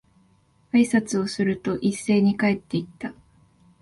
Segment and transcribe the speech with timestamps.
[0.73, 3.13] 挨拶をすると、一斉に帰って行った。